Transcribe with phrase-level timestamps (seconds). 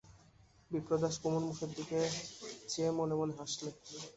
[0.71, 1.99] বিপ্রদাস কুমুর মুখের দিকে
[2.69, 3.69] চেয়ে মনে মনে হাসলে।